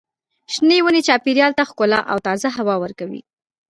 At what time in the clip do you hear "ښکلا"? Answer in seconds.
1.69-1.99